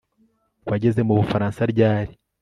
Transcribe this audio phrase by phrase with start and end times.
[0.69, 2.13] Wageze mu Bufaransa ryari